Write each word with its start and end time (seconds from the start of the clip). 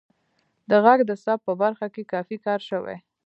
د 0.69 0.71
غږ 0.85 0.99
د 1.09 1.11
ثبت 1.23 1.39
په 1.47 1.53
برخه 1.61 1.87
کې 1.93 2.09
کافی 2.13 2.37
کار 2.45 2.59
شوی 2.69 2.97